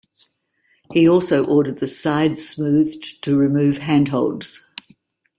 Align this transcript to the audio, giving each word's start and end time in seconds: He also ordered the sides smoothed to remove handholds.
He 0.91 1.07
also 1.07 1.45
ordered 1.45 1.77
the 1.77 1.87
sides 1.87 2.49
smoothed 2.49 3.21
to 3.23 3.37
remove 3.37 3.77
handholds. 3.77 4.61